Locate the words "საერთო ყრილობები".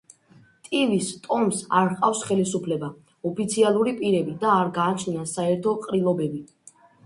5.37-6.47